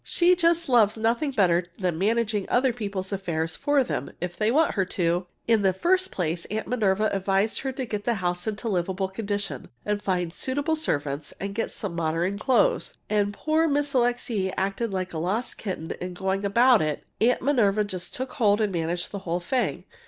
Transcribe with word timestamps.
She 0.03 0.35
just 0.35 0.67
loves 0.67 0.97
nothing 0.97 1.29
better 1.29 1.63
than 1.77 1.99
managing 1.99 2.47
people's 2.75 3.11
affairs 3.13 3.55
for 3.55 3.83
them 3.83 4.09
if 4.19 4.35
they 4.35 4.49
want 4.49 4.73
her 4.73 4.83
to! 4.83 5.27
In 5.47 5.61
the 5.61 5.73
first 5.73 6.09
place, 6.11 6.45
Aunt 6.45 6.67
Minerva 6.67 7.11
advised 7.13 7.59
her 7.59 7.71
to 7.73 7.85
get 7.85 8.05
the 8.05 8.15
house 8.15 8.47
into 8.47 8.67
livable 8.67 9.09
condition, 9.09 9.69
and 9.85 10.01
find 10.01 10.33
suitable 10.33 10.75
servants, 10.75 11.35
and 11.39 11.53
get 11.53 11.69
some 11.69 11.95
modern 11.95 12.39
clothes. 12.39 12.95
And 13.11 13.27
as 13.35 13.43
poor 13.45 13.67
Miss 13.67 13.93
Alixe 13.93 14.49
acted 14.57 14.91
like 14.91 15.13
a 15.13 15.19
lost 15.19 15.59
kitten 15.59 15.91
in 16.01 16.15
going 16.15 16.45
about 16.45 16.81
it, 16.81 17.03
Aunt 17.21 17.43
Minerva 17.43 17.83
just 17.83 18.15
took 18.15 18.31
hold 18.33 18.59
and 18.59 18.73
managed 18.73 19.11
the 19.11 19.19
whole 19.19 19.39
thing. 19.39 19.83